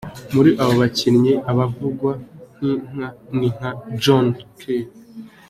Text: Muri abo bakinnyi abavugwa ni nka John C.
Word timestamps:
Muri 0.33 0.51
abo 0.61 0.73
bakinnyi 0.81 1.33
abavugwa 1.51 2.11
ni 3.37 3.45
nka 3.55 3.69
John 4.01 4.25
C. 4.59 4.61